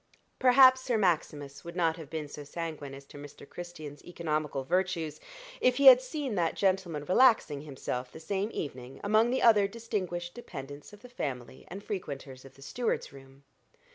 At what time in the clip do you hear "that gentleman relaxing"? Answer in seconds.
6.33-7.61